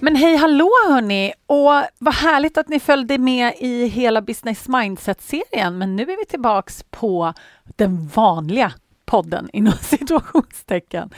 Men 0.00 0.16
hej 0.16 0.36
hallå 0.36 0.70
hörni! 0.88 1.32
Och 1.46 1.72
vad 1.98 2.14
härligt 2.14 2.58
att 2.58 2.68
ni 2.68 2.80
följde 2.80 3.18
med 3.18 3.54
i 3.58 3.86
hela 3.86 4.22
Business 4.22 4.68
Mindset-serien. 4.68 5.78
Men 5.78 5.96
nu 5.96 6.02
är 6.02 6.16
vi 6.18 6.24
tillbaks 6.24 6.84
på 6.90 7.32
den 7.76 8.08
vanliga 8.08 8.72
podden 9.04 9.50
inom 9.52 9.72
situationstecken. 9.80 11.10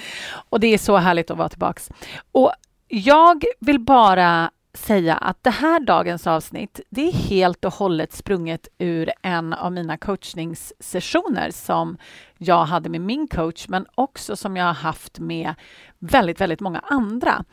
Och 0.50 0.60
det 0.60 0.66
är 0.66 0.78
så 0.78 0.96
härligt 0.96 1.30
att 1.30 1.38
vara 1.38 1.48
tillbaks. 1.48 1.90
Och 2.32 2.52
jag 2.88 3.44
vill 3.60 3.80
bara 3.80 4.50
säga 4.74 5.14
att 5.14 5.44
det 5.44 5.50
här 5.50 5.80
dagens 5.80 6.26
avsnitt, 6.26 6.80
det 6.90 7.08
är 7.08 7.12
helt 7.12 7.64
och 7.64 7.74
hållet 7.74 8.12
sprunget 8.12 8.68
ur 8.78 9.10
en 9.22 9.52
av 9.52 9.72
mina 9.72 9.96
coachningssessioner 9.96 11.50
som 11.50 11.96
jag 12.38 12.64
hade 12.64 12.88
med 12.88 13.00
min 13.00 13.28
coach, 13.28 13.68
men 13.68 13.86
också 13.94 14.36
som 14.36 14.56
jag 14.56 14.64
har 14.64 14.74
haft 14.74 15.18
med 15.18 15.54
väldigt, 15.98 16.40
väldigt 16.40 16.60
många 16.60 16.78
andra. 16.78 17.44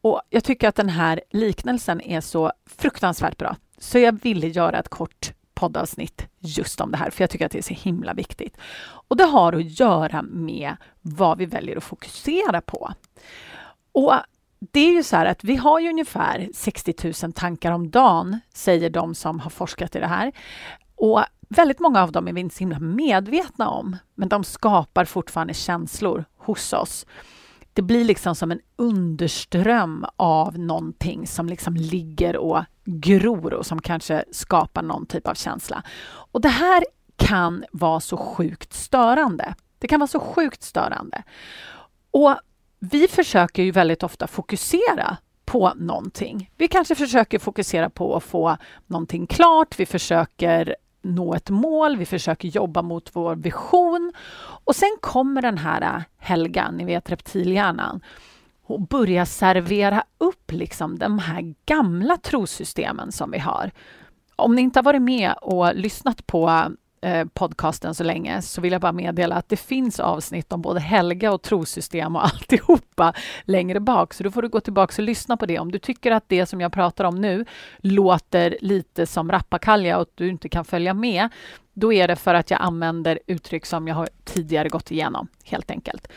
Och 0.00 0.22
jag 0.30 0.44
tycker 0.44 0.68
att 0.68 0.74
den 0.74 0.88
här 0.88 1.20
liknelsen 1.30 2.00
är 2.00 2.20
så 2.20 2.52
fruktansvärt 2.66 3.36
bra, 3.36 3.56
så 3.78 3.98
jag 3.98 4.22
ville 4.22 4.46
göra 4.46 4.78
ett 4.78 4.88
kort 4.88 5.32
poddavsnitt 5.54 6.26
just 6.38 6.80
om 6.80 6.90
det 6.90 6.96
här, 6.96 7.10
för 7.10 7.22
jag 7.22 7.30
tycker 7.30 7.46
att 7.46 7.52
det 7.52 7.58
är 7.58 7.62
så 7.62 7.74
himla 7.74 8.14
viktigt. 8.14 8.56
Och 9.08 9.16
det 9.16 9.24
har 9.24 9.52
att 9.52 9.80
göra 9.80 10.22
med 10.22 10.76
vad 11.00 11.38
vi 11.38 11.46
väljer 11.46 11.76
att 11.76 11.84
fokusera 11.84 12.60
på. 12.60 12.92
Och 13.92 14.14
det 14.72 14.80
är 14.80 14.92
ju 14.92 15.02
så 15.02 15.16
här 15.16 15.26
att 15.26 15.44
vi 15.44 15.56
har 15.56 15.80
ju 15.80 15.88
ungefär 15.88 16.48
60 16.54 16.94
000 17.22 17.32
tankar 17.32 17.72
om 17.72 17.90
dagen, 17.90 18.40
säger 18.54 18.90
de 18.90 19.14
som 19.14 19.40
har 19.40 19.50
forskat 19.50 19.96
i 19.96 20.00
det 20.00 20.06
här. 20.06 20.32
Och 20.96 21.22
väldigt 21.48 21.80
många 21.80 22.02
av 22.02 22.12
dem 22.12 22.28
är 22.28 22.32
vi 22.32 22.40
inte 22.40 22.54
så 22.54 22.58
himla 22.58 22.78
medvetna 22.78 23.68
om, 23.68 23.96
men 24.14 24.28
de 24.28 24.44
skapar 24.44 25.04
fortfarande 25.04 25.54
känslor 25.54 26.24
hos 26.36 26.72
oss. 26.72 27.06
Det 27.80 27.84
blir 27.84 28.04
liksom 28.04 28.34
som 28.34 28.50
en 28.50 28.60
underström 28.76 30.06
av 30.16 30.58
någonting 30.58 31.26
som 31.26 31.48
liksom 31.48 31.76
ligger 31.76 32.36
och 32.36 32.64
gror 32.84 33.54
och 33.54 33.66
som 33.66 33.80
kanske 33.80 34.24
skapar 34.30 34.82
någon 34.82 35.06
typ 35.06 35.26
av 35.26 35.34
känsla. 35.34 35.82
Och 36.06 36.40
det 36.40 36.48
här 36.48 36.84
kan 37.16 37.64
vara 37.72 38.00
så 38.00 38.16
sjukt 38.16 38.72
störande. 38.72 39.54
Det 39.78 39.88
kan 39.88 40.00
vara 40.00 40.08
så 40.08 40.20
sjukt 40.20 40.62
störande. 40.62 41.22
Och 42.10 42.36
vi 42.78 43.08
försöker 43.08 43.62
ju 43.62 43.70
väldigt 43.70 44.02
ofta 44.02 44.26
fokusera 44.26 45.16
på 45.44 45.72
någonting. 45.76 46.50
Vi 46.56 46.68
kanske 46.68 46.94
försöker 46.94 47.38
fokusera 47.38 47.90
på 47.90 48.16
att 48.16 48.24
få 48.24 48.56
någonting 48.86 49.26
klart. 49.26 49.80
Vi 49.80 49.86
försöker 49.86 50.76
nå 51.02 51.34
ett 51.34 51.50
mål, 51.50 51.96
vi 51.96 52.06
försöker 52.06 52.48
jobba 52.48 52.82
mot 52.82 53.10
vår 53.12 53.36
vision. 53.36 54.12
Och 54.64 54.76
sen 54.76 54.96
kommer 55.00 55.42
den 55.42 55.58
här 55.58 55.82
äh, 55.82 56.02
Helga, 56.18 56.70
ni 56.70 56.84
vet 56.84 57.10
reptilhjärnan, 57.10 58.00
och 58.66 58.80
börjar 58.80 59.24
servera 59.24 60.04
upp 60.18 60.52
liksom 60.52 60.98
de 60.98 61.18
här 61.18 61.54
gamla 61.66 62.16
trosystemen 62.16 63.12
som 63.12 63.30
vi 63.30 63.38
har. 63.38 63.70
Om 64.36 64.54
ni 64.54 64.62
inte 64.62 64.78
har 64.78 64.84
varit 64.84 65.02
med 65.02 65.34
och 65.42 65.74
lyssnat 65.74 66.26
på 66.26 66.72
Eh, 67.02 67.26
podcasten 67.34 67.94
så 67.94 68.04
länge 68.04 68.42
så 68.42 68.60
vill 68.60 68.72
jag 68.72 68.80
bara 68.80 68.92
meddela 68.92 69.36
att 69.36 69.48
det 69.48 69.56
finns 69.56 70.00
avsnitt 70.00 70.52
om 70.52 70.62
både 70.62 70.80
Helga 70.80 71.32
och 71.32 71.42
trosystem 71.42 72.16
och 72.16 72.24
alltihopa 72.24 73.12
längre 73.44 73.80
bak. 73.80 74.14
Så 74.14 74.22
då 74.22 74.30
får 74.30 74.42
du 74.42 74.48
gå 74.48 74.60
tillbaka 74.60 75.02
och 75.02 75.06
lyssna 75.06 75.36
på 75.36 75.46
det. 75.46 75.58
Om 75.58 75.72
du 75.72 75.78
tycker 75.78 76.10
att 76.10 76.24
det 76.28 76.46
som 76.46 76.60
jag 76.60 76.72
pratar 76.72 77.04
om 77.04 77.14
nu 77.14 77.44
låter 77.78 78.56
lite 78.60 79.06
som 79.06 79.30
rappakalja 79.30 79.96
och 79.96 80.02
att 80.02 80.16
du 80.16 80.28
inte 80.28 80.48
kan 80.48 80.64
följa 80.64 80.94
med, 80.94 81.28
då 81.74 81.92
är 81.92 82.08
det 82.08 82.16
för 82.16 82.34
att 82.34 82.50
jag 82.50 82.60
använder 82.60 83.18
uttryck 83.26 83.66
som 83.66 83.88
jag 83.88 83.94
har 83.94 84.08
tidigare 84.24 84.68
gått 84.68 84.90
igenom, 84.90 85.28
helt 85.44 85.70
enkelt. 85.70 86.08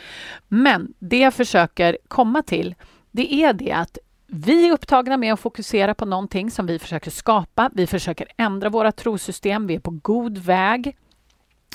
Men 0.48 0.94
det 0.98 1.18
jag 1.18 1.34
försöker 1.34 1.98
komma 2.08 2.42
till, 2.42 2.74
det 3.10 3.34
är 3.34 3.52
det 3.52 3.72
att 3.72 3.98
vi 4.26 4.68
är 4.68 4.72
upptagna 4.72 5.16
med 5.16 5.32
att 5.32 5.40
fokusera 5.40 5.94
på 5.94 6.04
någonting 6.04 6.50
som 6.50 6.66
vi 6.66 6.78
försöker 6.78 7.10
skapa. 7.10 7.70
Vi 7.74 7.86
försöker 7.86 8.26
ändra 8.36 8.68
våra 8.68 8.92
trosystem. 8.92 9.66
Vi 9.66 9.74
är 9.74 9.80
på 9.80 9.90
god 9.90 10.38
väg. 10.38 10.96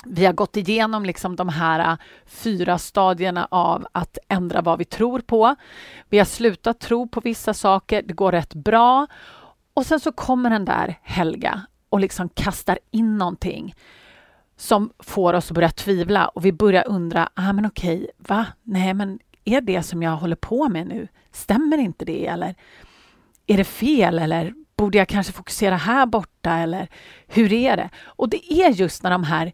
Vi 0.04 0.26
har 0.26 0.32
gått 0.32 0.56
igenom 0.56 1.04
liksom 1.04 1.36
de 1.36 1.48
här 1.48 1.92
äh, 1.92 1.98
fyra 2.26 2.78
stadierna 2.78 3.48
av 3.50 3.86
att 3.92 4.18
ändra 4.28 4.60
vad 4.60 4.78
vi 4.78 4.84
tror 4.84 5.20
på. 5.20 5.56
Vi 6.08 6.18
har 6.18 6.24
slutat 6.24 6.80
tro 6.80 7.08
på 7.08 7.20
vissa 7.20 7.54
saker. 7.54 8.02
Det 8.02 8.14
går 8.14 8.32
rätt 8.32 8.54
bra. 8.54 9.06
Och 9.74 9.86
sen 9.86 10.00
så 10.00 10.12
kommer 10.12 10.50
den 10.50 10.64
där 10.64 10.98
Helga 11.02 11.62
och 11.88 12.00
liksom 12.00 12.28
kastar 12.28 12.78
in 12.90 13.18
någonting 13.18 13.74
som 14.56 14.92
får 14.98 15.34
oss 15.34 15.50
att 15.50 15.54
börja 15.54 15.70
tvivla 15.70 16.28
och 16.28 16.44
vi 16.44 16.52
börjar 16.52 16.88
undra, 16.88 17.28
ah, 17.34 17.52
men 17.52 17.66
okej, 17.66 18.10
va? 18.16 18.46
Nej, 18.62 18.94
men 18.94 19.18
är 19.54 19.60
det 19.60 19.82
som 19.82 20.02
jag 20.02 20.16
håller 20.16 20.36
på 20.36 20.68
med 20.68 20.86
nu, 20.86 21.08
stämmer 21.32 21.78
inte 21.78 22.04
det? 22.04 22.26
Eller 22.26 22.54
är 23.46 23.56
det 23.56 23.64
fel? 23.64 24.18
Eller 24.18 24.54
borde 24.76 24.98
jag 24.98 25.08
kanske 25.08 25.32
fokusera 25.32 25.76
här 25.76 26.06
borta? 26.06 26.54
Eller 26.54 26.88
hur 27.26 27.52
är 27.52 27.76
det? 27.76 27.90
Och 28.04 28.28
det 28.28 28.52
är 28.52 28.70
just 28.70 29.02
när 29.02 29.10
de 29.10 29.24
här 29.24 29.52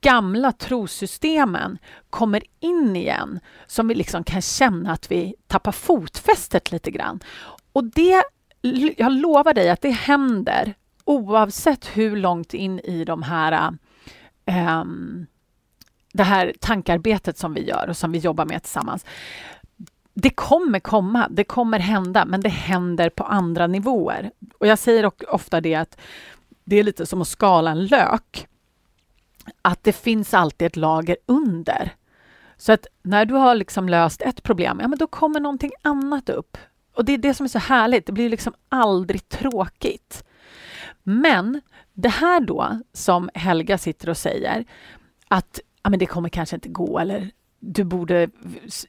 gamla 0.00 0.52
trosystemen 0.52 1.78
kommer 2.10 2.42
in 2.60 2.96
igen 2.96 3.40
som 3.66 3.88
vi 3.88 3.94
liksom 3.94 4.24
kan 4.24 4.42
känna 4.42 4.92
att 4.92 5.10
vi 5.10 5.34
tappar 5.46 5.72
fotfästet 5.72 6.72
lite 6.72 6.90
grann. 6.90 7.20
Och 7.72 7.84
det, 7.84 8.22
jag 8.96 9.12
lovar 9.12 9.54
dig 9.54 9.70
att 9.70 9.80
det 9.80 9.90
händer 9.90 10.74
oavsett 11.04 11.86
hur 11.96 12.16
långt 12.16 12.54
in 12.54 12.80
i 12.80 13.04
de 13.04 13.22
här 13.22 13.78
um, 14.80 15.26
det 16.12 16.22
här 16.22 16.54
tankarbetet 16.60 17.38
som 17.38 17.54
vi 17.54 17.68
gör 17.68 17.88
och 17.88 17.96
som 17.96 18.12
vi 18.12 18.18
jobbar 18.18 18.44
med 18.44 18.62
tillsammans. 18.62 19.04
Det 20.14 20.30
kommer 20.30 20.80
komma, 20.80 21.28
det 21.30 21.44
kommer 21.44 21.78
hända, 21.78 22.24
men 22.24 22.40
det 22.40 22.48
händer 22.48 23.10
på 23.10 23.24
andra 23.24 23.66
nivåer. 23.66 24.30
Och 24.58 24.66
jag 24.66 24.78
säger 24.78 25.10
ofta 25.28 25.60
det 25.60 25.74
att 25.74 25.98
det 26.64 26.76
är 26.76 26.82
lite 26.82 27.06
som 27.06 27.22
att 27.22 27.28
skala 27.28 27.70
en 27.70 27.86
lök. 27.86 28.46
Att 29.62 29.84
det 29.84 29.92
finns 29.92 30.34
alltid 30.34 30.66
ett 30.66 30.76
lager 30.76 31.16
under. 31.26 31.92
Så 32.56 32.72
att 32.72 32.86
när 33.02 33.24
du 33.24 33.34
har 33.34 33.54
liksom 33.54 33.88
löst 33.88 34.22
ett 34.22 34.42
problem, 34.42 34.78
ja 34.82 34.88
men 34.88 34.98
då 34.98 35.06
kommer 35.06 35.40
någonting 35.40 35.72
annat 35.82 36.28
upp. 36.28 36.58
Och 36.94 37.04
det 37.04 37.12
är 37.12 37.18
det 37.18 37.34
som 37.34 37.44
är 37.44 37.48
så 37.48 37.58
härligt, 37.58 38.06
det 38.06 38.12
blir 38.12 38.30
liksom 38.30 38.54
aldrig 38.68 39.28
tråkigt. 39.28 40.24
Men 41.02 41.60
det 41.92 42.08
här 42.08 42.40
då, 42.40 42.80
som 42.92 43.30
Helga 43.34 43.78
sitter 43.78 44.08
och 44.08 44.16
säger, 44.16 44.64
att 45.28 45.60
ja, 45.82 45.90
men 45.90 45.98
det 45.98 46.06
kommer 46.06 46.28
kanske 46.28 46.56
inte 46.56 46.68
gå 46.68 46.98
eller 46.98 47.30
du 47.64 47.84
borde 47.84 48.28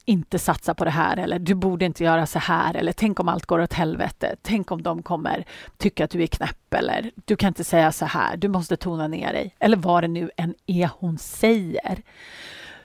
inte 0.06 0.40
satsa 0.40 0.74
på 0.74 0.86
det 0.86 0.92
här 0.92 1.18
eller 1.18 1.40
du 1.40 1.56
borde 1.56 1.86
inte 1.86 2.04
göra 2.04 2.26
så 2.26 2.40
här 2.40 2.74
eller 2.74 2.92
tänk 2.92 3.20
om 3.20 3.30
allt 3.30 3.46
går 3.46 3.60
åt 3.60 3.74
helvete. 3.74 4.36
Tänk 4.42 4.72
om 4.72 4.84
de 4.84 5.04
kommer 5.04 5.46
tycka 5.78 6.06
att 6.06 6.12
du 6.12 6.24
är 6.24 6.28
knäpp 6.28 6.74
eller 6.74 7.12
du 7.26 7.36
kan 7.36 7.48
inte 7.48 7.64
säga 7.64 7.92
så 7.92 8.06
här, 8.06 8.38
du 8.38 8.48
måste 8.48 8.78
tona 8.78 9.08
ner 9.08 9.34
dig 9.34 9.56
eller 9.60 9.78
vad 9.78 10.04
det 10.04 10.08
nu 10.08 10.32
än 10.38 10.56
är 10.66 10.90
hon 11.00 11.18
säger. 11.18 12.02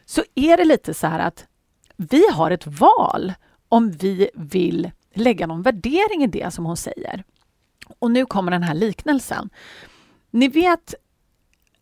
Så 0.05 0.23
är 0.35 0.57
det 0.57 0.65
lite 0.65 0.95
så 0.95 1.07
här 1.07 1.19
att 1.19 1.47
vi 1.97 2.23
har 2.33 2.51
ett 2.51 2.67
val 2.67 3.33
om 3.69 3.91
vi 3.91 4.31
vill 4.35 4.91
lägga 5.15 5.47
någon 5.47 5.63
värdering 5.63 6.25
i 6.25 6.27
det 6.27 6.55
som 6.55 6.67
hon 6.67 6.77
säger. 6.77 7.25
Och 7.99 8.11
nu 8.11 8.27
kommer 8.27 8.53
den 8.53 8.63
här 8.63 8.75
liknelsen. 8.75 9.51
Ni 10.31 10.49
vet 10.49 10.95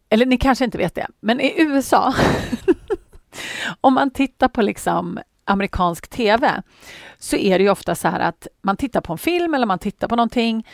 eller 0.08 0.26
ni 0.26 0.37
kanske 0.37 0.64
inte 0.64 0.79
vet 0.79 0.94
det, 0.94 1.06
men 1.20 1.41
i 1.41 1.55
USA, 1.62 2.14
om 3.81 3.94
man 3.94 4.11
tittar 4.11 4.49
på 4.49 4.62
liksom 4.62 5.19
amerikansk 5.44 6.08
TV, 6.08 6.62
så 7.19 7.37
är 7.37 7.58
det 7.58 7.64
ju 7.64 7.70
ofta 7.70 7.94
så 7.94 8.08
här 8.08 8.20
att 8.20 8.47
man 8.62 8.76
tittar 8.76 9.00
på 9.00 9.12
en 9.12 9.19
film 9.19 9.55
eller 9.55 9.67
man 9.67 9.79
tittar 9.79 10.08
på 10.08 10.17
någonting 10.17 10.67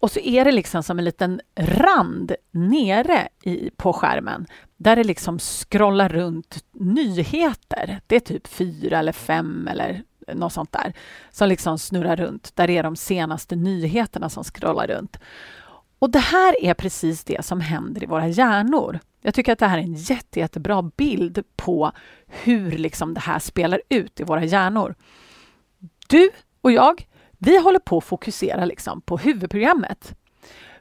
och 0.00 0.10
så 0.10 0.20
är 0.20 0.44
det 0.44 0.52
liksom 0.52 0.82
som 0.82 0.98
en 0.98 1.04
liten 1.04 1.40
rand 1.56 2.32
nere 2.50 3.28
i, 3.42 3.70
på 3.76 3.92
skärmen 3.92 4.46
där 4.76 4.96
det 4.96 5.04
liksom 5.04 5.38
scrollar 5.38 6.08
runt 6.08 6.64
nyheter. 6.72 8.00
Det 8.06 8.16
är 8.16 8.20
typ 8.20 8.46
fyra 8.46 8.98
eller 8.98 9.12
fem 9.12 9.68
eller 9.68 10.02
något 10.32 10.52
sånt 10.52 10.72
där 10.72 10.92
som 11.30 11.48
liksom 11.48 11.78
snurrar 11.78 12.16
runt. 12.16 12.56
Där 12.56 12.70
är 12.70 12.82
de 12.82 12.96
senaste 12.96 13.56
nyheterna 13.56 14.28
som 14.28 14.44
scrollar 14.44 14.86
runt. 14.86 15.16
Och 15.98 16.10
det 16.10 16.18
här 16.18 16.64
är 16.64 16.74
precis 16.74 17.24
det 17.24 17.44
som 17.44 17.60
händer 17.60 18.02
i 18.02 18.06
våra 18.06 18.28
hjärnor. 18.28 19.00
Jag 19.22 19.34
tycker 19.34 19.52
att 19.52 19.58
det 19.58 19.66
här 19.66 19.78
är 19.78 19.82
en 19.82 19.94
jätte, 19.94 20.40
jättebra 20.40 20.82
bild 20.82 21.42
på 21.56 21.92
hur 22.26 22.70
liksom 22.70 23.14
det 23.14 23.20
här 23.20 23.38
spelar 23.38 23.80
ut 23.88 24.20
i 24.20 24.24
våra 24.24 24.44
hjärnor. 24.44 24.94
Du 26.08 26.30
och 26.60 26.72
jag, 26.72 27.06
vi 27.38 27.58
håller 27.58 27.78
på 27.78 27.98
att 27.98 28.04
fokusera 28.04 28.64
liksom 28.64 29.00
på 29.00 29.16
huvudprogrammet. 29.16 30.14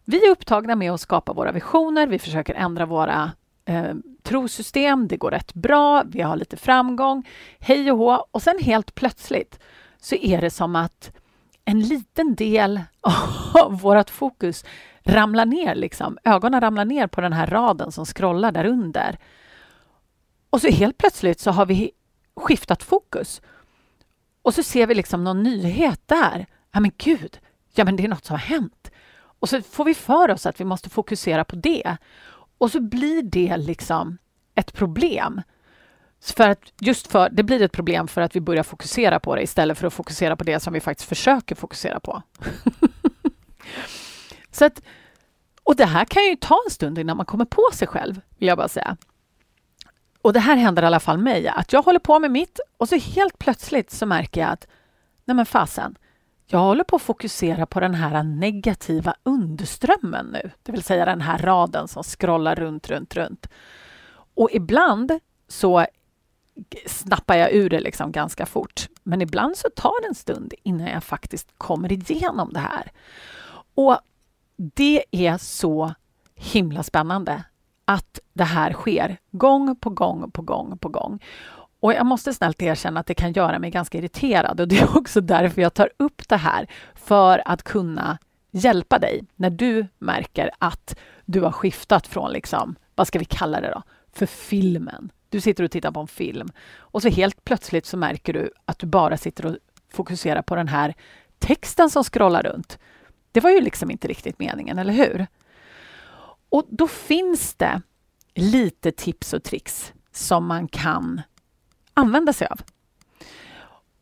Vi 0.06 0.26
är 0.26 0.32
upptagna 0.32 0.76
med 0.76 0.92
att 0.92 1.02
skapa 1.02 1.34
våra 1.34 1.52
visioner, 1.52 2.08
vi 2.08 2.20
försöker 2.20 2.54
ändra 2.54 2.86
våra 2.86 3.32
eh, 3.66 3.94
trosystem, 4.24 5.08
det 5.08 5.18
går 5.18 5.32
rätt 5.32 5.54
bra, 5.54 6.04
vi 6.04 6.22
har 6.22 6.36
lite 6.36 6.58
framgång, 6.58 7.30
hej 7.60 7.92
och 7.92 7.98
hå. 7.98 8.28
Och 8.32 8.42
sen 8.42 8.60
helt 8.60 8.96
plötsligt 8.96 9.60
så 10.00 10.16
är 10.16 10.42
det 10.42 10.50
som 10.50 10.76
att 10.76 11.12
en 11.66 11.80
liten 11.80 12.36
del 12.36 12.82
av 13.54 13.80
vårt 13.80 14.10
fokus 14.10 14.66
ramlar 15.04 15.46
ner, 15.46 15.76
liksom. 15.76 16.18
ögonen 16.24 16.62
ramlar 16.62 16.86
ner 16.86 17.08
på 17.08 17.22
den 17.22 17.34
här 17.34 17.48
raden 17.48 17.92
som 17.92 18.06
scrollar 18.06 18.52
där 18.52 18.66
under. 18.66 19.18
Och 20.50 20.62
så 20.62 20.68
helt 20.68 20.98
plötsligt 20.98 21.40
så 21.40 21.52
har 21.52 21.66
vi 21.66 21.92
skiftat 22.36 22.84
fokus. 22.84 23.42
Och 24.42 24.54
så 24.54 24.64
ser 24.64 24.88
vi 24.88 24.96
liksom 24.96 25.24
någon 25.24 25.44
nyhet 25.44 26.02
där. 26.06 26.46
Ja 26.72 26.80
men 26.80 26.92
gud, 26.98 27.40
ja 27.74 27.86
men 27.86 27.96
det 27.96 28.04
är 28.04 28.08
något 28.08 28.26
som 28.26 28.34
har 28.34 28.40
hänt. 28.40 28.92
Och 29.40 29.50
så 29.50 29.62
får 29.62 29.86
vi 29.86 29.94
för 29.94 30.32
oss 30.32 30.46
att 30.46 30.60
vi 30.60 30.66
måste 30.66 30.90
fokusera 30.90 31.44
på 31.44 31.56
det. 31.56 31.98
Och 32.58 32.72
så 32.72 32.80
blir 32.80 33.24
det 33.24 33.58
liksom 33.58 34.18
ett 34.56 34.74
problem. 34.74 35.42
För 36.22 36.50
att, 36.50 36.74
just 36.80 37.08
för, 37.08 37.30
det 37.30 37.44
blir 37.44 37.62
ett 37.62 37.72
problem 37.72 38.08
för 38.08 38.22
att 38.22 38.36
vi 38.36 38.42
börjar 38.42 38.64
fokusera 38.64 39.20
på 39.20 39.36
det 39.36 39.42
istället 39.42 39.78
för 39.78 39.88
att 39.88 39.94
fokusera 39.94 40.36
på 40.36 40.44
det 40.44 40.60
som 40.60 40.74
vi 40.74 40.80
faktiskt 40.80 41.10
försöker 41.10 41.56
fokusera 41.56 42.00
på. 42.00 42.22
så 44.54 44.66
att, 44.66 44.82
och 45.64 45.76
det 45.76 45.86
här 45.86 46.06
kan 46.06 46.24
ju 46.24 46.36
ta 46.36 46.60
en 46.66 46.72
stund 46.72 47.00
innan 47.00 47.18
man 47.18 47.26
kommer 47.26 47.46
på 47.46 47.70
sig 47.74 47.88
själv, 47.88 48.22
vill 48.38 48.48
jag 48.48 48.58
bara 48.58 48.68
säga. 48.68 48.98
Och 50.22 50.34
det 50.34 50.40
här 50.40 50.56
händer 50.56 50.84
i 50.84 50.86
alla 50.86 51.00
fall 51.00 51.18
mig, 51.18 51.48
att 51.48 51.74
jag 51.74 51.84
håller 51.84 52.00
på 52.00 52.20
med 52.20 52.32
mitt 52.32 52.60
och 52.78 52.90
så 52.90 52.96
helt 52.96 53.40
plötsligt 53.40 53.92
så 53.92 54.06
märker 54.06 54.42
jag 54.42 54.50
att 54.50 54.68
nej 55.26 55.36
men 55.36 55.46
fasen, 55.46 55.96
jag 56.46 56.60
håller 56.60 56.84
på 56.84 56.96
att 56.96 57.02
fokusera 57.02 57.66
på 57.66 57.80
den 57.80 57.94
här 57.94 58.24
negativa 58.24 59.16
underströmmen 59.24 60.26
nu, 60.26 60.52
det 60.64 60.72
vill 60.72 60.84
säga 60.84 61.06
den 61.06 61.22
här 61.22 61.38
raden 61.38 61.88
som 61.88 62.04
scrollar 62.04 62.56
runt, 62.56 62.90
runt, 62.90 63.16
runt. 63.16 63.48
Och 64.36 64.50
ibland 64.52 65.20
så 65.48 65.86
snappar 66.86 67.36
jag 67.36 67.54
ur 67.54 67.70
det 67.70 67.80
liksom 67.80 68.12
ganska 68.12 68.46
fort. 68.46 68.88
Men 69.04 69.22
ibland 69.22 69.58
så 69.58 69.70
tar 69.76 70.02
det 70.02 70.08
en 70.08 70.16
stund 70.16 70.54
innan 70.64 70.88
jag 70.88 71.04
faktiskt 71.04 71.48
kommer 71.58 71.92
igenom 71.92 72.54
det 72.54 72.60
här. 72.60 72.92
Och 73.76 73.98
det 74.76 75.04
är 75.12 75.38
så 75.38 75.94
himla 76.36 76.84
spännande 76.84 77.44
att 77.86 78.20
det 78.34 78.44
här 78.44 78.74
sker 78.74 79.18
gång 79.32 79.76
på 79.76 79.90
gång 79.90 80.32
på 80.32 80.42
gång 80.42 80.78
på 80.78 80.90
gång. 80.90 81.24
Och 81.80 81.94
jag 81.94 82.06
måste 82.06 82.34
snällt 82.34 82.62
erkänna 82.62 83.00
att 83.00 83.08
det 83.08 83.14
kan 83.14 83.34
göra 83.34 83.60
mig 83.60 83.72
ganska 83.72 83.98
irriterad 83.98 84.60
och 84.60 84.68
det 84.68 84.80
är 84.80 84.98
också 84.98 85.22
därför 85.22 85.62
jag 85.62 85.74
tar 85.74 85.90
upp 85.98 86.30
det 86.30 86.38
här 86.38 86.68
för 86.96 87.42
att 87.46 87.64
kunna 87.64 88.18
hjälpa 88.52 89.00
dig 89.00 89.24
när 89.36 89.50
du 89.50 89.88
märker 90.00 90.52
att 90.58 91.00
du 91.26 91.42
har 91.42 91.52
skiftat 91.52 92.08
från, 92.08 92.32
liksom, 92.32 92.76
vad 92.96 93.08
ska 93.08 93.20
vi 93.20 93.26
kalla 93.26 93.62
det 93.62 93.72
då, 93.72 93.82
för 94.14 94.26
filmen. 94.26 95.12
Du 95.30 95.42
sitter 95.42 95.64
och 95.64 95.72
tittar 95.72 95.92
på 95.92 96.00
en 96.00 96.08
film 96.08 96.52
och 96.78 97.02
så 97.02 97.10
helt 97.10 97.44
plötsligt 97.44 97.86
så 97.86 97.98
märker 97.98 98.34
du 98.34 98.52
att 98.66 98.80
du 98.80 98.88
bara 98.88 99.18
sitter 99.18 99.46
och 99.46 99.58
fokuserar 99.92 100.42
på 100.42 100.56
den 100.56 100.68
här 100.68 100.94
texten 101.40 101.90
som 101.90 102.04
scrollar 102.04 102.44
runt. 102.44 102.80
Det 103.34 103.40
var 103.40 103.50
ju 103.50 103.62
liksom 103.62 103.92
inte 103.92 104.08
riktigt 104.08 104.40
meningen, 104.40 104.80
eller 104.80 104.94
hur? 104.94 105.28
Och 106.50 106.66
då 106.70 106.88
finns 106.88 107.56
det 107.56 107.82
lite 108.34 108.92
tips 108.92 109.34
och 109.34 109.44
tricks 109.44 109.94
som 110.12 110.46
man 110.46 110.68
kan 110.68 111.22
använda 111.94 112.34
sig 112.34 112.48
av. 112.48 112.62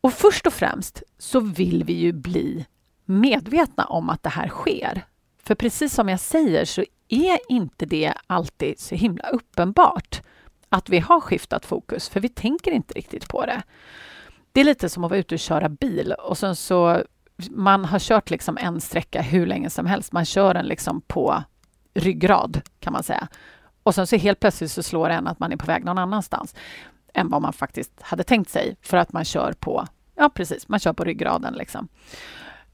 Och 0.00 0.12
först 0.12 0.46
och 0.46 0.52
främst 0.52 1.02
så 1.18 1.40
vill 1.40 1.84
vi 1.84 1.92
ju 1.92 2.12
bli 2.12 2.66
medvetna 3.04 3.84
om 3.84 4.10
att 4.10 4.22
det 4.22 4.30
här 4.30 4.48
sker. 4.48 5.04
För 5.42 5.54
precis 5.54 5.94
som 5.94 6.08
jag 6.08 6.20
säger 6.20 6.64
så 6.64 6.84
är 7.08 7.38
inte 7.48 7.86
det 7.86 8.14
alltid 8.26 8.80
så 8.80 8.94
himla 8.94 9.28
uppenbart 9.28 10.22
att 10.68 10.88
vi 10.88 10.98
har 10.98 11.20
skiftat 11.20 11.66
fokus, 11.66 12.08
för 12.08 12.20
vi 12.20 12.28
tänker 12.28 12.70
inte 12.70 12.94
riktigt 12.94 13.28
på 13.28 13.46
det. 13.46 13.62
Det 14.52 14.60
är 14.60 14.64
lite 14.64 14.88
som 14.88 15.04
att 15.04 15.10
vara 15.10 15.20
ute 15.20 15.34
och 15.34 15.38
köra 15.38 15.68
bil 15.68 16.12
och 16.12 16.38
sen 16.38 16.56
så 16.56 17.02
man 17.50 17.84
har 17.84 17.98
kört 17.98 18.30
liksom 18.30 18.58
en 18.60 18.80
sträcka 18.80 19.22
hur 19.22 19.46
länge 19.46 19.70
som 19.70 19.86
helst. 19.86 20.12
Man 20.12 20.24
kör 20.24 20.54
den 20.54 20.66
liksom 20.66 21.00
på 21.00 21.42
ryggrad 21.94 22.60
kan 22.80 22.92
man 22.92 23.02
säga. 23.02 23.28
Och 23.82 23.94
sen 23.94 24.06
så 24.06 24.16
helt 24.16 24.40
plötsligt 24.40 24.70
så 24.70 24.82
slår 24.82 25.08
det 25.08 25.14
en 25.14 25.26
att 25.26 25.38
man 25.38 25.52
är 25.52 25.56
på 25.56 25.66
väg 25.66 25.84
någon 25.84 25.98
annanstans 25.98 26.54
än 27.14 27.28
vad 27.28 27.42
man 27.42 27.52
faktiskt 27.52 27.92
hade 28.02 28.24
tänkt 28.24 28.50
sig 28.50 28.76
för 28.82 28.96
att 28.96 29.12
man 29.12 29.24
kör 29.24 29.52
på, 29.52 29.86
ja 30.14 30.30
precis, 30.34 30.68
man 30.68 30.80
kör 30.80 30.92
på 30.92 31.04
ryggraden 31.04 31.54
liksom. 31.54 31.88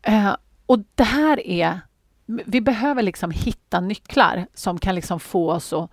Eh, 0.02 0.36
och 0.66 0.78
det 0.94 1.04
här 1.04 1.46
är, 1.46 1.80
vi 2.26 2.60
behöver 2.60 3.02
liksom 3.02 3.30
hitta 3.30 3.80
nycklar 3.80 4.46
som 4.54 4.78
kan 4.78 4.94
liksom 4.94 5.20
få 5.20 5.52
oss 5.52 5.72
att 5.72 5.90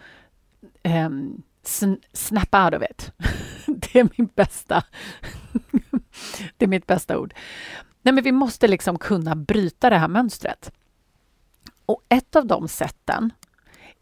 eh, 0.83 1.09
snap 2.13 2.55
out 2.55 2.73
of 2.73 2.83
it. 2.91 3.11
det 3.65 3.99
är 3.99 4.09
min 4.17 4.29
bästa, 4.35 4.83
det 6.57 6.65
är 6.65 6.69
mitt 6.69 6.87
bästa 6.87 7.17
ord. 7.17 7.33
Nej, 8.05 8.13
men 8.13 8.23
vi 8.23 8.31
måste 8.31 8.67
liksom 8.67 8.99
kunna 8.99 9.35
bryta 9.35 9.89
det 9.89 9.97
här 9.97 10.07
mönstret. 10.07 10.71
Och 11.85 12.01
ett 12.09 12.35
av 12.35 12.45
de 12.45 12.67
sätten 12.67 13.33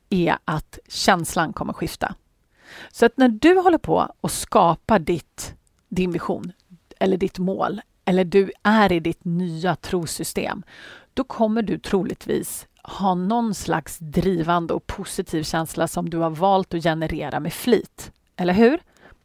är 0.10 0.38
att 0.46 0.80
känslan 0.88 1.54
kommer 1.54 1.74
skifta. 1.74 2.16
Så 2.92 3.06
att 3.06 3.18
när 3.18 3.30
du 3.30 3.60
håller 3.60 3.78
på 3.78 4.16
och 4.22 4.32
skapar 4.32 5.00
ditt, 5.00 5.56
din 5.90 6.12
vision 6.12 6.52
eller 7.00 7.18
ditt 7.18 7.40
mål 7.40 7.82
eller 8.06 8.24
du 8.24 8.52
är 8.64 8.92
i 8.92 9.00
ditt 9.00 9.26
nya 9.26 9.76
trosystem, 9.76 10.64
då 11.14 11.24
kommer 11.24 11.62
du 11.62 11.78
troligtvis 11.78 12.68
ha 12.84 13.16
någon 13.16 13.54
slags 13.54 13.98
drivande 14.00 14.74
och 14.74 14.88
positiv 14.88 15.44
känsla 15.44 15.88
som 15.88 16.10
du 16.10 16.18
har 16.18 16.30
valt 16.30 16.74
att 16.74 16.84
generera 16.84 17.40
med 17.40 17.54
flit. 17.54 18.12
Eller 18.36 18.54
hur? 18.54 18.80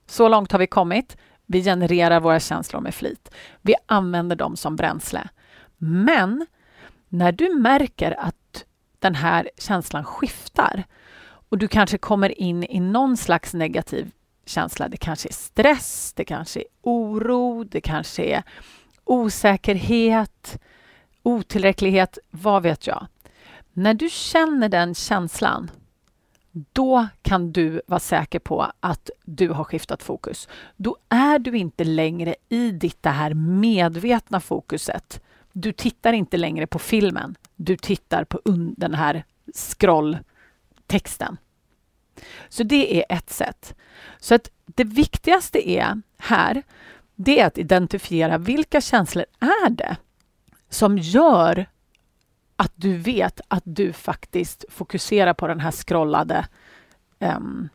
Så 0.07 0.29
långt 0.29 0.53
har 0.53 0.59
vi 0.59 0.67
kommit. 0.67 1.17
Vi 1.51 1.63
genererar 1.63 2.21
våra 2.21 2.41
känslor 2.41 2.81
med 2.81 2.95
flit. 2.95 3.31
Vi 3.63 3.75
använder 3.87 4.37
dem 4.37 4.57
som 4.57 4.77
bränsle. 4.77 5.29
Men 5.79 6.47
när 7.09 7.33
du 7.33 7.55
märker 7.55 8.21
att 8.21 8.65
den 8.99 9.15
här 9.15 9.51
känslan 9.59 10.05
skiftar 10.05 10.85
och 11.49 11.59
du 11.59 11.69
kanske 11.69 11.99
kommer 11.99 12.41
in 12.41 12.65
i 12.65 12.81
någon 12.81 13.17
slags 13.17 13.55
negativ 13.55 14.11
känsla. 14.47 14.89
Det 14.89 14.97
kanske 14.97 15.29
är 15.29 15.33
stress, 15.33 16.13
det 16.17 16.25
kanske 16.25 16.61
är 16.61 16.67
oro, 16.83 17.65
det 17.65 17.81
kanske 17.81 18.23
är 18.25 18.43
osäkerhet, 19.05 20.59
otillräcklighet, 21.23 22.19
vad 22.31 22.63
vet 22.63 22.87
jag. 22.87 23.07
När 23.73 23.95
du 23.95 24.11
känner 24.11 24.69
den 24.69 24.95
känslan, 24.95 25.71
då 26.53 27.07
kan 27.23 27.53
du 27.53 27.83
vara 27.87 28.01
säker 28.01 28.39
på 28.39 28.73
att 28.81 29.11
du 29.25 29.49
har 29.49 29.65
skiftat 29.65 30.03
fokus. 30.03 30.49
Då 30.77 30.97
är 31.09 31.39
du 31.39 31.59
inte 31.59 31.85
längre 31.85 32.35
i 32.49 32.71
ditt 32.71 33.03
det 33.03 33.11
här 33.11 33.35
medvetna 33.35 34.41
fokuset. 34.41 35.23
Du 35.53 35.73
tittar 35.73 36.13
inte 36.13 36.37
längre 36.37 36.67
på 36.67 36.79
filmen. 36.79 37.35
Du 37.57 37.77
tittar 37.77 38.25
på 38.25 38.41
den 38.77 38.95
här 38.95 39.25
scrolltexten. 39.55 41.37
Så 42.49 42.63
det 42.63 42.97
är 42.97 43.17
ett 43.17 43.31
sätt. 43.31 43.75
Så 44.19 44.35
att 44.35 44.51
det 44.67 44.85
viktigaste 44.85 45.71
är 45.71 46.03
här, 46.19 46.63
det 47.15 47.41
är 47.41 47.47
att 47.47 47.59
identifiera 47.59 48.39
vilka 48.39 48.81
känslor 48.81 49.25
är 49.41 49.71
det 49.71 49.97
som 50.69 50.99
gör 50.99 51.67
att 52.59 52.73
du 52.75 52.97
vet 52.97 53.41
att 53.49 53.63
du 53.65 53.93
faktiskt 53.93 54.65
fokuserar 54.69 55.35
på 55.35 55.47
den 55.47 55.61
här 55.61 55.71
scrollade, 55.71 56.47
um, 57.19 57.69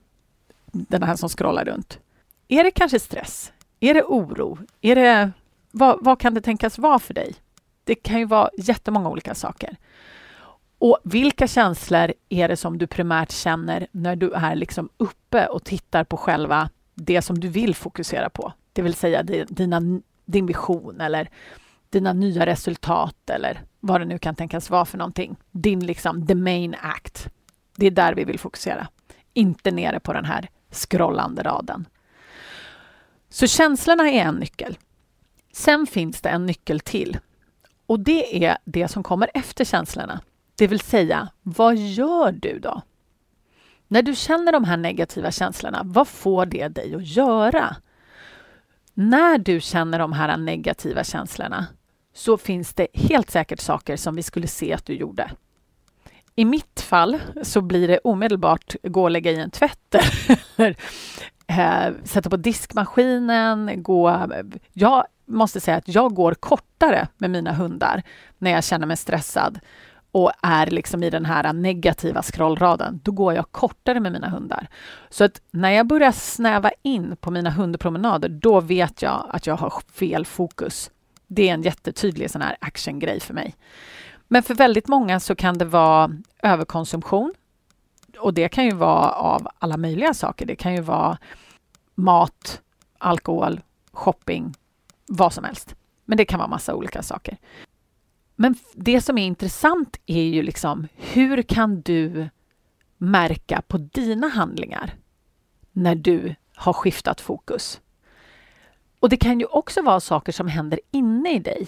den 0.72 1.04
här 1.04 1.16
som 1.16 1.30
scrollar 1.30 1.66
runt. 1.66 2.00
Är 2.48 2.64
det 2.64 2.72
kanske 2.72 3.00
stress? 3.00 3.52
Är 3.80 3.94
det 3.94 4.04
oro? 4.04 4.58
Är 4.82 4.96
det, 4.96 5.32
vad, 5.72 6.04
vad 6.04 6.20
kan 6.20 6.34
det 6.34 6.42
tänkas 6.42 6.78
vara 6.78 7.00
för 7.00 7.14
dig? 7.14 7.36
Det 7.84 7.96
kan 7.96 8.20
ju 8.20 8.26
vara 8.26 8.50
jättemånga 8.58 9.10
olika 9.10 9.36
saker. 9.36 9.78
Och 10.78 10.98
vilka 11.04 11.48
känslor 11.48 12.14
är 12.30 12.48
det 12.48 12.58
som 12.58 12.78
du 12.78 12.88
primärt 12.88 13.32
känner 13.32 13.88
när 13.92 14.16
du 14.16 14.32
är 14.32 14.56
liksom 14.56 14.90
uppe 14.98 15.48
och 15.48 15.64
tittar 15.64 16.04
på 16.04 16.18
själva 16.18 16.70
det 16.96 17.22
som 17.22 17.40
du 17.40 17.48
vill 17.48 17.76
fokusera 17.76 18.30
på? 18.30 18.54
Det 18.74 18.82
vill 18.82 18.94
säga 18.94 19.24
dina, 19.24 19.82
din 20.26 20.46
vision 20.46 21.02
eller 21.02 21.30
dina 21.90 22.14
nya 22.14 22.46
resultat 22.46 23.30
eller 23.30 23.62
vad 23.86 24.02
det 24.02 24.06
nu 24.06 24.18
kan 24.20 24.36
tänkas 24.36 24.70
vara 24.70 24.86
för 24.86 24.98
någonting. 24.98 25.36
Din 25.52 25.86
liksom 25.86 26.28
the 26.28 26.36
main 26.36 26.76
act. 26.82 27.28
Det 27.76 27.88
är 27.88 27.92
där 27.92 28.16
vi 28.16 28.24
vill 28.24 28.40
fokusera. 28.40 28.88
Inte 29.34 29.72
nere 29.72 30.00
på 30.00 30.14
den 30.14 30.26
här 30.26 30.50
scrollande 30.72 31.44
raden. 31.44 31.86
Så 33.30 33.48
känslorna 33.48 34.10
är 34.10 34.26
en 34.26 34.36
nyckel. 34.36 34.78
Sen 35.54 35.88
finns 35.88 36.22
det 36.22 36.30
en 36.30 36.46
nyckel 36.46 36.80
till 36.80 37.20
och 37.86 38.00
det 38.00 38.46
är 38.46 38.58
det 38.66 38.88
som 38.88 39.04
kommer 39.04 39.32
efter 39.34 39.66
känslorna. 39.66 40.22
Det 40.56 40.68
vill 40.68 40.80
säga, 40.80 41.30
vad 41.42 41.76
gör 41.76 42.32
du 42.32 42.60
då? 42.60 42.82
När 43.88 44.02
du 44.02 44.16
känner 44.16 44.52
de 44.52 44.64
här 44.64 44.78
negativa 44.78 45.32
känslorna, 45.32 45.82
vad 45.86 46.08
får 46.08 46.46
det 46.46 46.68
dig 46.68 46.96
att 46.96 47.08
göra? 47.08 47.76
När 48.94 49.38
du 49.38 49.62
känner 49.62 50.00
de 50.00 50.14
här 50.14 50.38
negativa 50.38 51.04
känslorna 51.04 51.68
så 52.14 52.38
finns 52.38 52.74
det 52.74 52.88
helt 52.94 53.30
säkert 53.32 53.60
saker 53.60 53.98
som 53.98 54.16
vi 54.16 54.24
skulle 54.24 54.48
se 54.48 54.74
att 54.74 54.86
du 54.86 54.94
gjorde. 54.94 55.32
i 56.36 56.46
mitt 56.46 56.82
fall 56.82 57.20
så 57.42 57.62
blir 57.62 57.88
det 57.88 58.00
omedelbart 58.04 58.76
gå 58.84 59.04
och 59.04 59.12
lägga 59.12 59.32
i 59.32 59.40
en 59.40 59.52
tvätt 59.52 59.96
eller 60.56 60.76
eh, 61.48 61.94
sätta 62.04 62.30
på 62.30 62.38
diskmaskinen, 62.38 63.84
gå... 63.84 64.28
Jag 64.74 65.06
måste 65.26 65.60
säga 65.60 65.78
att 65.78 65.88
jag 65.88 66.14
går 66.14 66.34
kortare 66.34 67.08
med 67.18 67.30
mina 67.30 67.54
hundar 67.54 68.04
när 68.38 68.52
jag 68.52 68.64
känner 68.64 68.88
mig 68.88 68.98
stressad 68.98 69.60
och 70.12 70.32
är 70.42 70.66
liksom 70.68 71.04
i 71.04 71.10
den 71.10 71.26
här 71.26 71.54
negativa 71.54 72.22
scrollraden, 72.22 73.00
då 73.04 73.12
går 73.12 73.34
jag 73.34 73.52
kortare 73.52 74.00
med 74.00 74.12
mina 74.12 74.30
hundar. 74.30 74.68
Så 75.10 75.24
att 75.24 75.42
när 75.52 75.72
jag 75.72 75.88
börjar 75.88 76.12
snäva 76.12 76.72
in 76.82 77.16
på 77.16 77.32
mina 77.32 77.50
hundpromenader, 77.50 78.30
då 78.30 78.60
vet 78.60 79.02
jag 79.02 79.26
att 79.30 79.48
jag 79.48 79.56
har 79.56 79.74
fel 79.94 80.26
fokus. 80.26 80.92
Det 81.36 81.50
är 81.50 81.54
en 81.54 81.62
jättetydlig 81.62 82.32
sån 82.32 82.42
här 82.42 82.58
actiongrej 82.62 83.20
för 83.20 83.34
mig. 83.34 83.56
Men 84.28 84.44
för 84.44 84.56
väldigt 84.56 84.88
många 84.88 85.20
så 85.20 85.36
kan 85.36 85.58
det 85.58 85.66
vara 85.66 86.12
överkonsumtion. 86.44 87.34
Och 88.20 88.34
det 88.34 88.50
kan 88.50 88.66
ju 88.66 88.74
vara 88.74 89.12
av 89.12 89.48
alla 89.60 89.78
möjliga 89.78 90.14
saker. 90.14 90.46
Det 90.46 90.56
kan 90.56 90.76
ju 90.76 90.82
vara 90.82 91.18
mat, 91.96 92.62
alkohol, 92.98 93.62
shopping, 93.92 94.54
vad 95.08 95.34
som 95.34 95.44
helst. 95.44 95.76
Men 96.06 96.18
det 96.18 96.26
kan 96.26 96.40
vara 96.40 96.50
massa 96.50 96.76
olika 96.76 97.04
saker. 97.04 97.38
Men 98.36 98.56
det 98.74 99.02
som 99.02 99.18
är 99.18 99.26
intressant 99.26 100.00
är 100.06 100.24
ju 100.24 100.44
liksom 100.44 100.88
hur 100.96 101.42
kan 101.42 101.82
du 101.82 102.30
märka 102.98 103.62
på 103.68 103.78
dina 103.78 104.28
handlingar 104.28 104.94
när 105.72 105.96
du 105.96 106.36
har 106.56 106.74
skiftat 106.74 107.22
fokus? 107.22 107.82
Och 109.04 109.10
det 109.10 109.18
kan 109.18 109.40
ju 109.40 109.46
också 109.46 109.82
vara 109.82 110.00
saker 110.00 110.32
som 110.32 110.48
händer 110.48 110.80
inne 110.92 111.34
i 111.34 111.40
dig. 111.40 111.68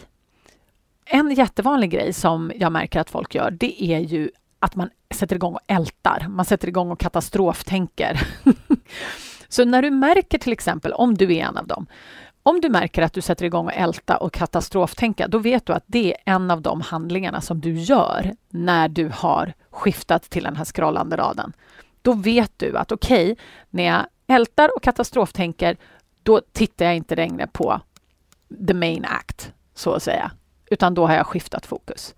En 1.05 1.31
jättevanlig 1.31 1.89
grej 1.89 2.13
som 2.13 2.51
jag 2.55 2.71
märker 2.71 2.99
att 2.99 3.09
folk 3.09 3.35
gör, 3.35 3.51
det 3.51 3.83
är 3.83 3.99
ju 3.99 4.29
att 4.59 4.75
man 4.75 4.89
sätter 5.13 5.35
igång 5.35 5.53
och 5.53 5.61
ältar. 5.67 6.27
Man 6.29 6.45
sätter 6.45 6.67
igång 6.67 6.91
och 6.91 6.99
katastroftänker. 6.99 8.27
Så 9.49 9.65
när 9.65 9.81
du 9.81 9.91
märker 9.91 10.37
till 10.37 10.53
exempel, 10.53 10.93
om 10.93 11.15
du 11.15 11.35
är 11.35 11.45
en 11.45 11.57
av 11.57 11.67
dem, 11.67 11.85
om 12.43 12.61
du 12.61 12.69
märker 12.69 13.01
att 13.01 13.13
du 13.13 13.21
sätter 13.21 13.45
igång 13.45 13.65
och 13.65 13.75
älta 13.75 14.17
och 14.17 14.33
katastroftänka, 14.33 15.27
då 15.27 15.37
vet 15.37 15.65
du 15.65 15.73
att 15.73 15.83
det 15.87 16.13
är 16.13 16.33
en 16.35 16.51
av 16.51 16.61
de 16.61 16.81
handlingarna 16.81 17.41
som 17.41 17.61
du 17.61 17.73
gör 17.73 18.35
när 18.49 18.87
du 18.87 19.11
har 19.13 19.53
skiftat 19.71 20.23
till 20.23 20.43
den 20.43 20.55
här 20.55 20.65
scrollande 20.65 21.17
raden. 21.17 21.53
Då 22.01 22.13
vet 22.13 22.51
du 22.57 22.77
att 22.77 22.91
okej, 22.91 23.31
okay, 23.31 23.45
när 23.69 23.83
jag 23.83 24.05
ältar 24.27 24.75
och 24.75 24.83
katastroftänker, 24.83 25.77
då 26.25 26.41
tittar 26.51 26.85
jag 26.85 26.95
inte 26.95 27.15
längre 27.15 27.47
på 27.47 27.81
the 28.67 28.73
main 28.73 29.05
act, 29.05 29.53
så 29.73 29.93
att 29.93 30.03
säga, 30.03 30.31
utan 30.65 30.93
då 30.93 31.07
har 31.07 31.15
jag 31.15 31.27
skiftat 31.27 31.65
fokus. 31.65 32.15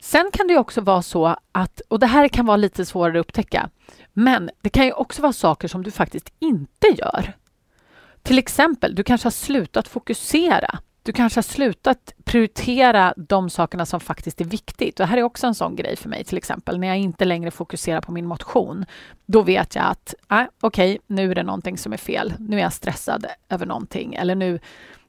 Sen 0.00 0.30
kan 0.32 0.46
det 0.46 0.58
också 0.58 0.80
vara 0.80 1.02
så 1.02 1.36
att, 1.52 1.80
och 1.88 1.98
det 1.98 2.06
här 2.06 2.28
kan 2.28 2.46
vara 2.46 2.56
lite 2.56 2.86
svårare 2.86 3.20
att 3.20 3.26
upptäcka, 3.26 3.70
men 4.12 4.50
det 4.60 4.68
kan 4.68 4.84
ju 4.84 4.92
också 4.92 5.22
vara 5.22 5.32
saker 5.32 5.68
som 5.68 5.82
du 5.82 5.90
faktiskt 5.90 6.32
inte 6.38 6.86
gör. 6.98 7.32
Till 8.22 8.38
exempel, 8.38 8.94
du 8.94 9.02
kanske 9.02 9.26
har 9.26 9.30
slutat 9.30 9.88
fokusera. 9.88 10.78
Du 11.02 11.12
kanske 11.12 11.38
har 11.38 11.42
slutat 11.42 12.14
prioritera 12.24 13.14
de 13.16 13.50
sakerna 13.50 13.86
som 13.86 14.00
faktiskt 14.00 14.40
är 14.40 14.44
viktigt. 14.44 15.00
Och 15.00 15.06
här 15.06 15.16
är 15.16 15.22
också 15.22 15.46
en 15.46 15.54
sån 15.54 15.76
grej 15.76 15.96
för 15.96 16.08
mig, 16.08 16.24
till 16.24 16.38
exempel 16.38 16.78
när 16.78 16.88
jag 16.88 16.98
inte 16.98 17.24
längre 17.24 17.50
fokuserar 17.50 18.00
på 18.00 18.12
min 18.12 18.26
motion. 18.26 18.84
Då 19.26 19.42
vet 19.42 19.74
jag 19.74 19.84
att, 19.84 20.14
äh, 20.30 20.42
okej, 20.60 20.90
okay, 20.90 20.98
nu 21.06 21.30
är 21.30 21.34
det 21.34 21.42
någonting 21.42 21.78
som 21.78 21.92
är 21.92 21.96
fel. 21.96 22.34
Nu 22.38 22.56
är 22.56 22.62
jag 22.62 22.72
stressad 22.72 23.26
över 23.48 23.66
någonting 23.66 24.14
eller 24.14 24.34
nu, 24.34 24.60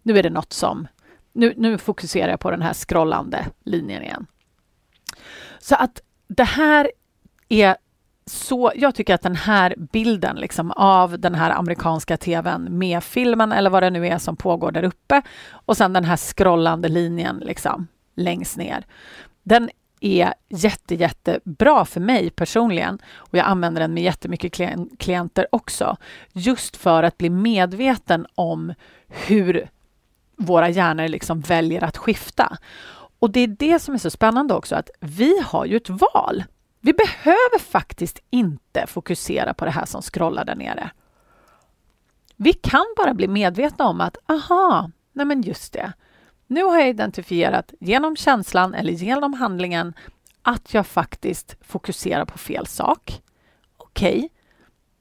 nu 0.01 0.17
är 0.17 0.23
det 0.23 0.29
något 0.29 0.53
som... 0.53 0.87
Nu, 1.35 1.53
nu 1.57 1.77
fokuserar 1.77 2.29
jag 2.29 2.39
på 2.39 2.51
den 2.51 2.61
här 2.61 2.73
scrollande 2.73 3.45
linjen 3.63 4.03
igen. 4.03 4.25
Så 5.59 5.75
att 5.75 6.01
det 6.27 6.43
här 6.43 6.91
är 7.49 7.75
så 8.25 8.71
jag 8.75 8.95
tycker 8.95 9.15
att 9.15 9.21
den 9.21 9.35
här 9.35 9.75
bilden 9.77 10.35
liksom, 10.35 10.71
av 10.71 11.19
den 11.19 11.35
här 11.35 11.51
amerikanska 11.51 12.17
tvn 12.17 12.67
med 12.77 13.03
filmen 13.03 13.51
eller 13.51 13.69
vad 13.69 13.83
det 13.83 13.89
nu 13.89 14.07
är 14.07 14.17
som 14.17 14.35
pågår 14.35 14.71
där 14.71 14.83
uppe 14.83 15.21
och 15.51 15.77
sen 15.77 15.93
den 15.93 16.05
här 16.05 16.17
scrollande 16.17 16.87
linjen 16.87 17.37
liksom, 17.37 17.87
längst 18.15 18.57
ner. 18.57 18.85
Den 19.43 19.69
är 19.99 20.33
jätte, 20.49 20.95
jättebra 20.95 21.85
för 21.85 21.99
mig 21.99 22.29
personligen 22.29 22.99
och 23.15 23.37
jag 23.37 23.45
använder 23.45 23.81
den 23.81 23.93
med 23.93 24.03
jättemycket 24.03 24.59
klienter 24.97 25.47
också. 25.51 25.97
Just 26.33 26.77
för 26.77 27.03
att 27.03 27.17
bli 27.17 27.29
medveten 27.29 28.27
om 28.35 28.73
hur 29.07 29.69
våra 30.37 30.69
hjärnor 30.69 31.07
liksom 31.07 31.41
väljer 31.41 31.83
att 31.83 31.97
skifta. 31.97 32.57
Och 33.19 33.31
det 33.31 33.39
är 33.39 33.47
det 33.47 33.79
som 33.79 33.93
är 33.93 33.97
så 33.97 34.09
spännande 34.09 34.53
också, 34.53 34.75
att 34.75 34.89
vi 34.99 35.41
har 35.45 35.65
ju 35.65 35.77
ett 35.77 35.89
val. 35.89 36.43
Vi 36.85 36.93
behöver 36.93 37.59
faktiskt 37.59 38.19
inte 38.29 38.87
fokusera 38.87 39.53
på 39.53 39.65
det 39.65 39.71
här 39.71 39.85
som 39.85 40.01
scrollar 40.01 40.45
där 40.45 40.55
nere. 40.55 40.91
Vi 42.35 42.53
kan 42.53 42.85
bara 42.97 43.13
bli 43.13 43.27
medvetna 43.27 43.85
om 43.87 44.01
att, 44.01 44.17
aha, 44.25 44.91
nej 45.13 45.25
men 45.25 45.41
just 45.41 45.73
det. 45.73 45.93
Nu 46.47 46.63
har 46.63 46.79
jag 46.79 46.89
identifierat 46.89 47.73
genom 47.79 48.15
känslan 48.15 48.73
eller 48.73 48.93
genom 48.93 49.33
handlingen 49.33 49.93
att 50.41 50.73
jag 50.73 50.87
faktiskt 50.87 51.57
fokuserar 51.61 52.25
på 52.25 52.37
fel 52.37 52.67
sak. 52.67 53.21
Okej, 53.77 54.17
okay. 54.17 54.29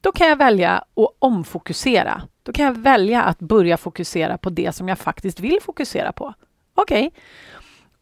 då 0.01 0.13
kan 0.13 0.29
jag 0.29 0.37
välja 0.37 0.73
att 0.79 1.17
omfokusera. 1.19 2.23
Då 2.43 2.53
kan 2.53 2.65
jag 2.65 2.79
välja 2.79 3.23
att 3.23 3.39
börja 3.39 3.77
fokusera 3.77 4.39
på 4.39 4.51
det 4.51 4.73
som 4.73 4.89
jag 4.89 4.99
faktiskt 4.99 5.41
vill 5.41 5.59
fokusera 5.63 6.13
på. 6.13 6.35
Okej, 6.75 7.07
okay. 7.07 7.21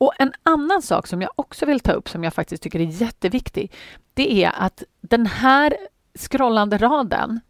Och 0.01 0.13
en 0.19 0.33
annan 0.43 0.83
sak 0.83 1.07
som 1.07 1.23
jag 1.23 1.31
också 1.37 1.67
vill 1.67 1.81
ta 1.81 1.93
upp 1.93 2.09
som 2.09 2.25
jag 2.25 2.35
faktiskt 2.35 2.63
tycker 2.63 2.81
är 2.81 2.85
jätteviktig, 2.85 3.73
det 4.15 4.45
är 4.45 4.53
att 4.57 4.83
den 5.01 5.27
här 5.27 5.77
scrollande 6.19 6.79
raden, 6.79 7.41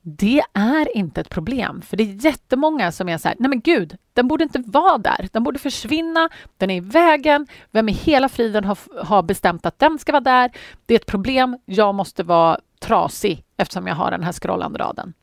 det 0.00 0.42
är 0.52 0.96
inte 0.96 1.20
ett 1.20 1.30
problem. 1.30 1.82
För 1.82 1.96
det 1.96 2.02
är 2.02 2.24
jättemånga 2.24 2.92
som 2.92 3.08
är 3.08 3.18
så 3.18 3.28
här, 3.28 3.36
nej 3.40 3.48
men 3.48 3.60
gud, 3.60 3.96
den 4.12 4.28
borde 4.28 4.44
inte 4.44 4.62
vara 4.66 4.98
där. 4.98 5.28
Den 5.32 5.44
borde 5.44 5.58
försvinna, 5.58 6.28
den 6.56 6.70
är 6.70 6.76
i 6.76 6.80
vägen. 6.80 7.46
Vem 7.70 7.88
i 7.88 7.92
hela 7.92 8.28
friden 8.28 8.64
har, 8.64 8.78
har 9.04 9.22
bestämt 9.22 9.66
att 9.66 9.78
den 9.78 9.98
ska 9.98 10.12
vara 10.12 10.20
där? 10.20 10.50
Det 10.86 10.94
är 10.94 10.98
ett 10.98 11.06
problem, 11.06 11.58
jag 11.64 11.94
måste 11.94 12.22
vara 12.22 12.60
trasig 12.80 13.44
eftersom 13.56 13.86
jag 13.86 13.94
har 13.94 14.10
den 14.10 14.22
här 14.22 14.32
scrollande 14.32 14.78
raden. 14.78 15.14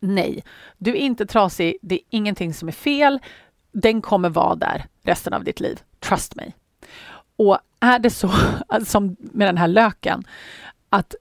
Nej, 0.00 0.44
du 0.78 0.90
är 0.90 1.00
inte 1.00 1.26
trasig, 1.26 1.76
det 1.82 1.94
är 1.94 2.00
ingenting 2.10 2.54
som 2.54 2.68
är 2.68 2.72
fel 2.72 3.20
den 3.72 4.02
kommer 4.02 4.28
vara 4.28 4.54
där 4.54 4.86
resten 5.02 5.32
av 5.32 5.44
ditt 5.44 5.60
liv. 5.60 5.80
Trust 6.00 6.36
me. 6.36 6.52
Och 7.36 7.58
är 7.80 7.98
det 7.98 8.10
så, 8.10 8.30
alltså 8.68 8.90
som 8.90 9.16
med 9.20 9.48
den 9.48 9.58
här 9.58 9.68
löken, 9.68 10.24
att 10.88 11.14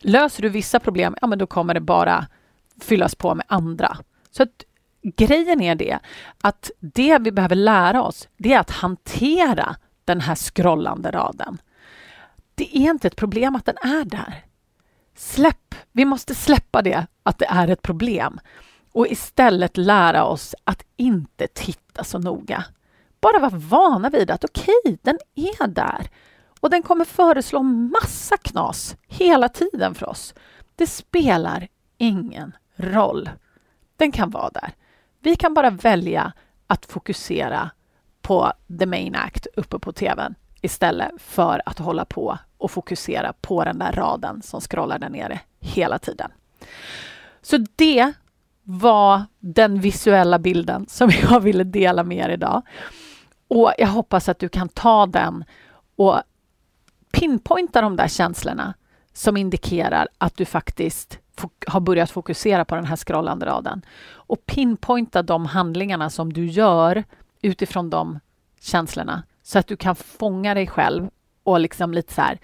löser 0.00 0.42
du 0.42 0.48
vissa 0.48 0.80
problem, 0.80 1.16
ja 1.20 1.26
men 1.26 1.38
då 1.38 1.46
kommer 1.46 1.74
det 1.74 1.80
bara 1.80 2.26
fyllas 2.80 3.14
på 3.14 3.34
med 3.34 3.46
andra. 3.48 3.96
Så 4.30 4.42
att 4.42 4.64
grejen 5.02 5.60
är 5.60 5.74
det 5.74 5.98
att 6.40 6.70
det 6.80 7.18
vi 7.18 7.32
behöver 7.32 7.56
lära 7.56 8.02
oss, 8.02 8.28
det 8.36 8.52
är 8.52 8.60
att 8.60 8.70
hantera 8.70 9.76
den 10.04 10.20
här 10.20 10.34
scrollande 10.34 11.10
raden. 11.10 11.58
Det 12.54 12.76
är 12.76 12.90
inte 12.90 13.08
ett 13.08 13.16
problem 13.16 13.56
att 13.56 13.64
den 13.64 13.76
är 13.76 14.04
där. 14.04 14.44
Släpp! 15.16 15.74
Vi 15.92 16.04
måste 16.04 16.34
släppa 16.34 16.82
det, 16.82 17.06
att 17.22 17.38
det 17.38 17.46
är 17.46 17.68
ett 17.68 17.82
problem 17.82 18.40
och 18.96 19.06
istället 19.06 19.76
lära 19.76 20.24
oss 20.24 20.54
att 20.64 20.82
inte 20.96 21.46
titta 21.46 22.04
så 22.04 22.18
noga. 22.18 22.64
Bara 23.20 23.38
vara 23.38 23.58
vana 23.58 24.10
vid 24.10 24.30
att 24.30 24.44
okej, 24.44 24.74
okay, 24.84 24.96
den 25.02 25.18
är 25.34 25.66
där 25.66 26.10
och 26.60 26.70
den 26.70 26.82
kommer 26.82 27.04
föreslå 27.04 27.62
massa 27.62 28.36
knas 28.36 28.96
hela 29.06 29.48
tiden 29.48 29.94
för 29.94 30.08
oss. 30.08 30.34
Det 30.76 30.86
spelar 30.86 31.68
ingen 31.98 32.56
roll. 32.76 33.30
Den 33.96 34.12
kan 34.12 34.30
vara 34.30 34.50
där. 34.50 34.72
Vi 35.20 35.36
kan 35.36 35.54
bara 35.54 35.70
välja 35.70 36.32
att 36.66 36.86
fokusera 36.86 37.70
på 38.22 38.52
the 38.78 38.86
main 38.86 39.14
act 39.14 39.46
uppe 39.56 39.78
på 39.78 39.92
tvn 39.92 40.34
istället 40.60 41.12
för 41.18 41.62
att 41.66 41.78
hålla 41.78 42.04
på 42.04 42.38
och 42.58 42.70
fokusera 42.70 43.32
på 43.40 43.64
den 43.64 43.78
där 43.78 43.92
raden 43.92 44.42
som 44.42 44.60
scrollar 44.60 44.98
där 44.98 45.08
nere 45.08 45.40
hela 45.60 45.98
tiden. 45.98 46.30
Så 47.42 47.66
det 47.76 48.12
var 48.68 49.24
den 49.40 49.80
visuella 49.80 50.38
bilden 50.38 50.86
som 50.88 51.10
jag 51.22 51.40
ville 51.40 51.64
dela 51.64 52.04
med 52.04 52.18
er 52.18 52.28
idag. 52.28 52.62
Och 53.48 53.72
jag 53.78 53.88
hoppas 53.88 54.28
att 54.28 54.38
du 54.38 54.48
kan 54.48 54.68
ta 54.68 55.06
den 55.06 55.44
och 55.96 56.22
pinpointa 57.12 57.80
de 57.80 57.96
där 57.96 58.08
känslorna 58.08 58.74
som 59.12 59.36
indikerar 59.36 60.08
att 60.18 60.36
du 60.36 60.44
faktiskt 60.44 61.18
har 61.66 61.80
börjat 61.80 62.10
fokusera 62.10 62.64
på 62.64 62.74
den 62.74 62.84
här 62.84 62.96
scrollande 62.96 63.46
raden. 63.46 63.82
Och 64.08 64.46
pinpointa 64.46 65.22
de 65.22 65.46
handlingarna 65.46 66.10
som 66.10 66.32
du 66.32 66.46
gör 66.46 67.04
utifrån 67.42 67.90
de 67.90 68.20
känslorna 68.60 69.22
så 69.42 69.58
att 69.58 69.66
du 69.66 69.76
kan 69.76 69.96
fånga 69.96 70.54
dig 70.54 70.66
själv 70.66 71.10
och 71.42 71.60
liksom 71.60 71.94
lite 71.94 72.14
så 72.14 72.20
här, 72.20 72.38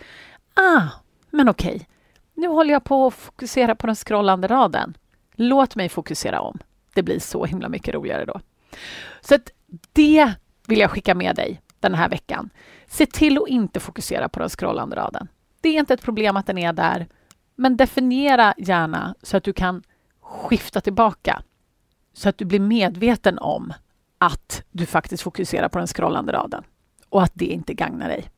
ah, 0.55 0.83
men 1.31 1.49
okej, 1.49 1.75
okay. 1.75 1.87
nu 2.35 2.49
håller 2.49 2.73
jag 2.73 2.85
på 2.85 3.07
att 3.07 3.15
fokusera 3.15 3.75
på 3.75 3.87
den 3.87 3.97
scrollande 3.97 4.49
raden. 4.49 4.95
Låt 5.35 5.77
mig 5.77 5.89
fokusera 5.89 6.41
om. 6.41 6.59
Det 6.95 7.03
blir 7.03 7.19
så 7.19 7.45
himla 7.45 7.69
mycket 7.69 7.95
roligare 7.95 8.25
då. 8.25 8.41
Så 9.21 9.35
att 9.35 9.51
det 9.93 10.33
vill 10.67 10.79
jag 10.79 10.91
skicka 10.91 11.15
med 11.15 11.37
dig 11.37 11.61
den 11.81 11.95
här 11.95 12.09
veckan. 12.09 12.51
Se 12.87 13.07
till 13.07 13.39
att 13.39 13.49
inte 13.49 13.81
fokusera 13.81 14.29
på 14.29 14.41
den 14.41 14.49
scrollande 14.49 14.97
raden. 14.97 15.29
Det 15.61 15.69
är 15.69 15.79
inte 15.79 15.95
ett 15.95 16.03
problem 16.03 16.37
att 16.37 16.47
den 16.47 16.59
är 16.59 16.73
där, 16.73 17.07
men 17.57 17.77
definiera 17.77 18.55
gärna 18.59 19.15
så 19.23 19.37
att 19.37 19.45
du 19.45 19.53
kan 19.53 19.83
skifta 20.21 20.81
tillbaka. 20.81 21.43
Så 22.13 22.29
att 22.29 22.39
du 22.39 22.45
blir 22.45 22.61
medveten 22.61 23.39
om 23.39 23.73
att 24.19 24.63
du 24.71 24.87
faktiskt 24.87 25.23
fokuserar 25.23 25.69
på 25.69 25.79
den 25.79 25.87
scrollande 25.87 26.33
raden 26.33 26.65
och 27.09 27.23
att 27.23 27.33
det 27.35 27.45
inte 27.45 27.75
gagnar 27.75 28.09
dig. 28.09 28.31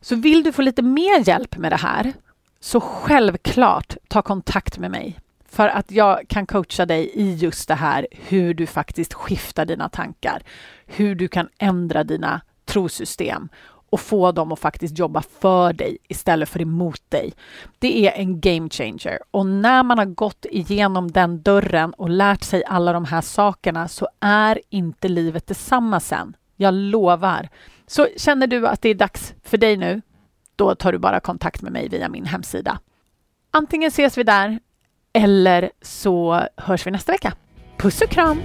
Så 0.00 0.16
vill 0.16 0.42
du 0.42 0.52
få 0.52 0.62
lite 0.62 0.82
mer 0.82 1.28
hjälp 1.28 1.56
med 1.56 1.72
det 1.72 1.76
här, 1.76 2.12
så 2.60 2.80
självklart 2.80 3.96
ta 4.08 4.22
kontakt 4.22 4.78
med 4.78 4.90
mig 4.90 5.20
för 5.54 5.68
att 5.68 5.90
jag 5.90 6.28
kan 6.28 6.46
coacha 6.46 6.86
dig 6.86 7.10
i 7.14 7.34
just 7.34 7.68
det 7.68 7.74
här 7.74 8.06
hur 8.10 8.54
du 8.54 8.66
faktiskt 8.66 9.14
skiftar 9.14 9.64
dina 9.64 9.88
tankar, 9.88 10.42
hur 10.86 11.14
du 11.14 11.28
kan 11.28 11.48
ändra 11.58 12.04
dina 12.04 12.40
trosystem 12.64 13.48
och 13.90 14.00
få 14.00 14.32
dem 14.32 14.52
att 14.52 14.58
faktiskt 14.58 14.98
jobba 14.98 15.22
för 15.40 15.72
dig 15.72 15.98
istället 16.08 16.48
för 16.48 16.62
emot 16.62 17.02
dig. 17.08 17.32
Det 17.78 18.06
är 18.06 18.20
en 18.20 18.40
game 18.40 18.68
changer 18.68 19.18
och 19.30 19.46
när 19.46 19.82
man 19.82 19.98
har 19.98 20.04
gått 20.04 20.46
igenom 20.50 21.10
den 21.10 21.42
dörren 21.42 21.92
och 21.94 22.10
lärt 22.10 22.42
sig 22.42 22.64
alla 22.64 22.92
de 22.92 23.04
här 23.04 23.20
sakerna 23.20 23.88
så 23.88 24.08
är 24.20 24.60
inte 24.70 25.08
livet 25.08 25.46
detsamma 25.46 26.00
sen. 26.00 26.36
Jag 26.56 26.74
lovar. 26.74 27.48
Så 27.86 28.06
känner 28.16 28.46
du 28.46 28.66
att 28.66 28.82
det 28.82 28.88
är 28.88 28.94
dags 28.94 29.34
för 29.42 29.58
dig 29.58 29.76
nu, 29.76 30.02
då 30.56 30.74
tar 30.74 30.92
du 30.92 30.98
bara 30.98 31.20
kontakt 31.20 31.62
med 31.62 31.72
mig 31.72 31.88
via 31.88 32.08
min 32.08 32.26
hemsida. 32.26 32.78
Antingen 33.50 33.88
ses 33.88 34.18
vi 34.18 34.22
där 34.22 34.58
eller 35.14 35.70
så 35.82 36.46
hörs 36.56 36.86
vi 36.86 36.90
nästa 36.90 37.12
vecka. 37.12 37.32
Puss 37.78 38.00
och 38.00 38.10
kram! 38.10 38.42